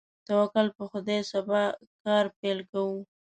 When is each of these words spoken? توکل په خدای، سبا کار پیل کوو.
توکل 0.27 0.67
په 0.77 0.83
خدای، 0.91 1.19
سبا 1.31 1.63
کار 2.03 2.25
پیل 2.39 2.59
کوو. 2.71 2.97